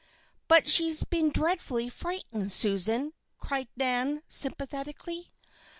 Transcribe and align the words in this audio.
"But 0.47 0.67
she's 0.67 1.03
been 1.03 1.29
dreadfully 1.31 1.87
frightened, 1.87 2.51
Susan," 2.51 3.13
cried 3.37 3.67
Nan, 3.77 4.23
sympathetically. 4.27 5.29